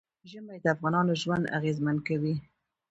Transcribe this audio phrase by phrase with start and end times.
[0.29, 2.35] ژمی د افغانانو ژوند اغېزمن کوي.